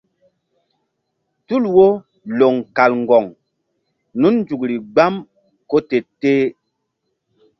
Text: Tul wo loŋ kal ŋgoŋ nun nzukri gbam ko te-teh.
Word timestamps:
Tul 1.47 1.63
wo 1.75 1.87
loŋ 2.39 2.55
kal 2.75 2.91
ŋgoŋ 3.03 3.25
nun 4.19 4.35
nzukri 4.41 4.75
gbam 4.91 5.15
ko 5.69 5.77
te-teh. 5.89 6.43